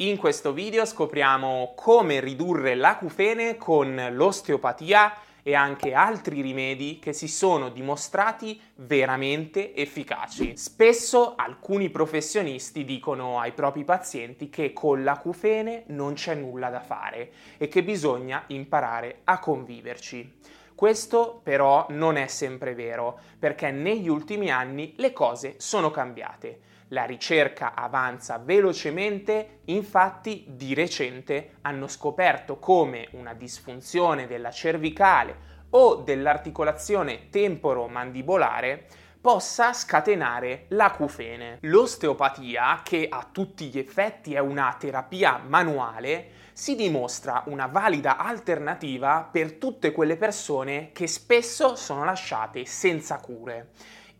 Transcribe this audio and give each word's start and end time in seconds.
In 0.00 0.16
questo 0.16 0.54
video 0.54 0.86
scopriamo 0.86 1.74
come 1.76 2.20
ridurre 2.20 2.74
l'acufene 2.74 3.58
con 3.58 4.08
l'osteopatia 4.12 5.12
e 5.42 5.54
anche 5.54 5.92
altri 5.92 6.40
rimedi 6.40 6.98
che 6.98 7.12
si 7.12 7.28
sono 7.28 7.68
dimostrati 7.68 8.58
veramente 8.76 9.74
efficaci. 9.74 10.56
Spesso 10.56 11.34
alcuni 11.36 11.90
professionisti 11.90 12.86
dicono 12.86 13.40
ai 13.40 13.52
propri 13.52 13.84
pazienti 13.84 14.48
che 14.48 14.72
con 14.72 15.04
l'acufene 15.04 15.82
non 15.88 16.14
c'è 16.14 16.34
nulla 16.34 16.70
da 16.70 16.80
fare 16.80 17.32
e 17.58 17.68
che 17.68 17.82
bisogna 17.82 18.44
imparare 18.46 19.20
a 19.24 19.38
conviverci. 19.38 20.59
Questo 20.80 21.42
però 21.42 21.84
non 21.90 22.16
è 22.16 22.26
sempre 22.26 22.74
vero, 22.74 23.18
perché 23.38 23.70
negli 23.70 24.08
ultimi 24.08 24.50
anni 24.50 24.94
le 24.96 25.12
cose 25.12 25.56
sono 25.58 25.90
cambiate. 25.90 26.60
La 26.88 27.04
ricerca 27.04 27.74
avanza 27.74 28.38
velocemente, 28.42 29.58
infatti 29.66 30.46
di 30.48 30.72
recente 30.72 31.56
hanno 31.60 31.86
scoperto 31.86 32.58
come 32.58 33.08
una 33.10 33.34
disfunzione 33.34 34.26
della 34.26 34.50
cervicale 34.50 35.66
o 35.68 35.96
dell'articolazione 35.96 37.28
temporomandibolare 37.28 38.86
possa 39.20 39.72
scatenare 39.72 40.64
l'acufene. 40.68 41.58
L'osteopatia, 41.62 42.80
che 42.82 43.06
a 43.10 43.26
tutti 43.30 43.66
gli 43.66 43.78
effetti 43.78 44.34
è 44.34 44.38
una 44.38 44.74
terapia 44.78 45.40
manuale, 45.46 46.38
si 46.52 46.74
dimostra 46.74 47.42
una 47.46 47.66
valida 47.66 48.16
alternativa 48.16 49.28
per 49.30 49.52
tutte 49.54 49.92
quelle 49.92 50.16
persone 50.16 50.90
che 50.92 51.06
spesso 51.06 51.76
sono 51.76 52.04
lasciate 52.04 52.64
senza 52.64 53.18
cure. 53.18 53.68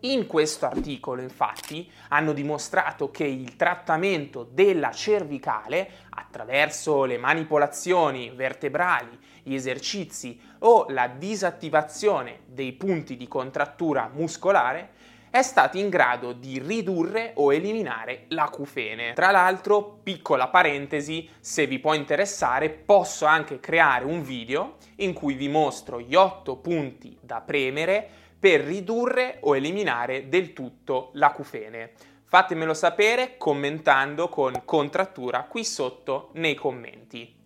In 0.03 0.27
questo 0.27 0.65
articolo, 0.65 1.21
infatti, 1.21 1.91
hanno 2.09 2.33
dimostrato 2.33 3.11
che 3.11 3.25
il 3.25 3.57
trattamento 3.57 4.49
della 4.51 4.93
cervicale, 4.93 5.91
attraverso 6.09 7.05
le 7.05 7.19
manipolazioni 7.19 8.31
vertebrali, 8.31 9.19
gli 9.43 9.55
esercizi 9.55 10.41
o 10.61 10.87
la 10.89 11.07
disattivazione 11.07 12.41
dei 12.47 12.73
punti 12.73 13.19
di 13.19 13.29
contrattura 13.29 14.11
muscolare, 14.11 14.93
è 15.29 15.43
stato 15.43 15.77
in 15.77 15.91
grado 15.91 16.33
di 16.33 16.59
ridurre 16.59 17.33
o 17.37 17.53
eliminare 17.53 18.25
l'acufene. 18.29 19.13
Tra 19.13 19.31
l'altro, 19.31 20.01
piccola 20.03 20.49
parentesi, 20.49 21.29
se 21.39 21.67
vi 21.67 21.79
può 21.79 21.93
interessare, 21.93 22.71
posso 22.71 23.27
anche 23.27 23.61
creare 23.61 24.07
un 24.07 24.23
video 24.23 24.77
in 24.97 25.13
cui 25.13 25.35
vi 25.35 25.49
mostro 25.49 26.01
gli 26.01 26.15
8 26.15 26.57
punti 26.57 27.17
da 27.21 27.43
premere 27.43 28.09
per 28.41 28.63
ridurre 28.63 29.37
o 29.43 29.55
eliminare 29.55 30.31
del 30.31 30.55
tutto 30.55 31.11
l'acufene. 31.13 31.93
Fatemelo 32.25 32.73
sapere 32.73 33.37
commentando 33.37 34.31
con 34.31 34.63
contrattura 34.65 35.45
qui 35.45 35.63
sotto 35.63 36.31
nei 36.35 36.55
commenti. 36.55 37.37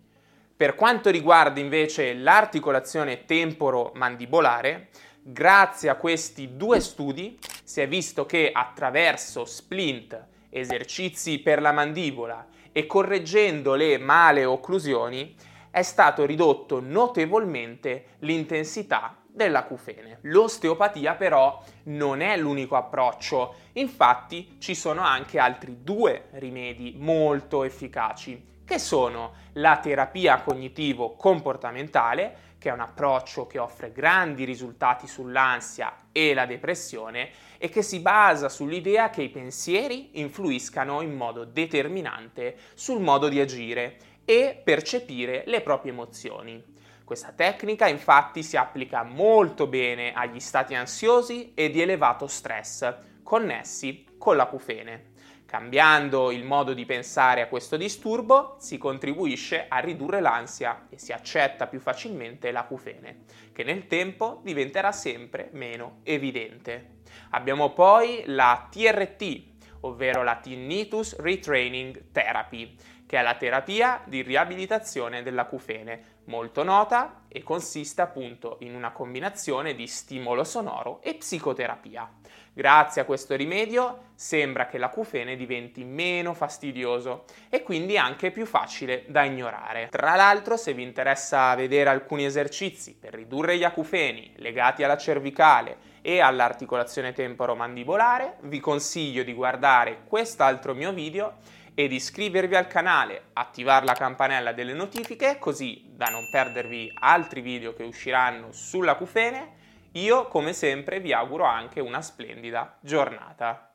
Per 0.55 0.75
quanto 0.75 1.09
riguarda 1.09 1.59
invece 1.59 2.13
l'articolazione 2.13 3.25
temporo-mandibolare, 3.25 4.87
grazie 5.21 5.89
a 5.89 5.95
questi 5.95 6.55
due 6.55 6.79
studi 6.79 7.37
si 7.63 7.81
è 7.81 7.89
visto 7.89 8.25
che 8.25 8.51
attraverso 8.53 9.43
splint, 9.43 10.27
esercizi 10.49 11.39
per 11.39 11.59
la 11.61 11.73
mandibola 11.73 12.47
e 12.71 12.85
correggendo 12.85 13.75
le 13.75 13.97
male 13.97 14.45
occlusioni 14.45 15.35
è 15.71 15.81
stato 15.81 16.25
ridotto 16.25 16.79
notevolmente 16.79 18.05
l'intensità 18.19 19.17
dell'acufene. 19.35 20.19
L'osteopatia 20.21 21.15
però 21.15 21.61
non 21.83 22.21
è 22.21 22.37
l'unico 22.37 22.77
approccio, 22.77 23.55
infatti 23.73 24.55
ci 24.59 24.73
sono 24.73 25.01
anche 25.01 25.37
altri 25.37 25.83
due 25.83 26.29
rimedi 26.31 26.95
molto 26.97 27.63
efficaci, 27.63 28.53
che 28.65 28.79
sono 28.79 29.33
la 29.53 29.77
terapia 29.77 30.41
cognitivo-comportamentale, 30.41 32.43
che 32.57 32.69
è 32.69 32.73
un 32.73 32.79
approccio 32.79 33.45
che 33.45 33.59
offre 33.59 33.91
grandi 33.91 34.43
risultati 34.43 35.05
sull'ansia 35.05 36.07
e 36.11 36.33
la 36.33 36.47
depressione 36.47 37.29
e 37.57 37.69
che 37.69 37.83
si 37.83 37.99
basa 37.99 38.49
sull'idea 38.49 39.11
che 39.11 39.21
i 39.21 39.29
pensieri 39.29 40.19
influiscano 40.19 41.01
in 41.01 41.13
modo 41.13 41.43
determinante 41.43 42.57
sul 42.73 43.01
modo 43.01 43.27
di 43.27 43.39
agire 43.39 43.97
e 44.25 44.59
percepire 44.63 45.43
le 45.45 45.61
proprie 45.61 45.91
emozioni. 45.91 46.73
Questa 47.05 47.33
tecnica 47.33 47.87
infatti 47.87 48.41
si 48.41 48.57
applica 48.57 49.03
molto 49.03 49.67
bene 49.67 50.13
agli 50.13 50.39
stati 50.39 50.73
ansiosi 50.73 51.53
e 51.53 51.69
di 51.69 51.79
elevato 51.79 52.25
stress, 52.25 52.91
connessi 53.21 54.05
con 54.17 54.35
l'acufene. 54.35 55.13
Cambiando 55.45 56.31
il 56.31 56.43
modo 56.43 56.73
di 56.73 56.83
pensare 56.83 57.41
a 57.41 57.47
questo 57.47 57.77
disturbo 57.77 58.55
si 58.57 58.79
contribuisce 58.79 59.65
a 59.67 59.77
ridurre 59.77 60.19
l'ansia 60.19 60.87
e 60.89 60.97
si 60.97 61.13
accetta 61.13 61.67
più 61.67 61.79
facilmente 61.79 62.51
l'acufene, 62.51 63.25
che 63.53 63.63
nel 63.63 63.85
tempo 63.85 64.41
diventerà 64.43 64.91
sempre 64.91 65.49
meno 65.51 65.99
evidente. 66.01 67.01
Abbiamo 67.29 67.71
poi 67.71 68.23
la 68.25 68.67
TRT, 68.67 69.43
ovvero 69.81 70.23
la 70.23 70.37
Tinnitus 70.37 71.15
Retraining 71.19 72.05
Therapy, 72.11 72.75
che 73.05 73.19
è 73.19 73.21
la 73.21 73.35
terapia 73.35 74.01
di 74.05 74.23
riabilitazione 74.23 75.21
dell'acufene, 75.21 76.14
molto 76.25 76.63
nota 76.63 77.23
e 77.27 77.43
consiste 77.43 78.01
appunto 78.01 78.57
in 78.61 78.75
una 78.75 78.91
combinazione 78.91 79.75
di 79.75 79.87
stimolo 79.87 80.43
sonoro 80.43 81.01
e 81.01 81.15
psicoterapia. 81.15 82.09
Grazie 82.53 83.01
a 83.01 83.05
questo 83.05 83.35
rimedio 83.35 84.11
sembra 84.15 84.67
che 84.67 84.77
l'acufene 84.77 85.35
diventi 85.35 85.83
meno 85.83 86.33
fastidioso 86.33 87.25
e 87.49 87.63
quindi 87.63 87.97
anche 87.97 88.31
più 88.31 88.45
facile 88.45 89.03
da 89.07 89.23
ignorare. 89.23 89.89
Tra 89.89 90.15
l'altro, 90.15 90.55
se 90.55 90.73
vi 90.73 90.83
interessa 90.83 91.53
vedere 91.55 91.89
alcuni 91.89 92.23
esercizi 92.23 92.95
per 92.97 93.13
ridurre 93.13 93.57
gli 93.57 93.65
acufeni 93.65 94.31
legati 94.37 94.83
alla 94.83 94.95
cervicale 94.95 95.93
e 96.01 96.21
all'articolazione 96.21 97.11
temporomandibolare, 97.11 98.37
vi 98.43 98.61
consiglio 98.61 99.23
di 99.23 99.33
guardare 99.33 100.03
quest'altro 100.07 100.73
mio 100.73 100.93
video 100.93 101.39
ed 101.75 101.91
iscrivervi 101.91 102.55
al 102.55 102.67
canale, 102.67 103.25
attivare 103.33 103.85
la 103.85 103.93
campanella 103.93 104.53
delle 104.53 104.73
notifiche 104.73 105.37
così 105.37 105.83
da 105.89 106.05
non 106.05 106.29
perdervi 106.31 106.91
altri 107.01 107.41
video 107.41 107.73
che 107.73 107.83
usciranno 107.83 108.51
sull'acufene. 108.51 109.63
Io, 109.91 110.27
come 110.27 110.53
sempre, 110.53 110.99
vi 111.01 111.13
auguro 111.13 111.43
anche 111.43 111.81
una 111.81 112.01
splendida 112.01 112.77
giornata. 112.79 113.69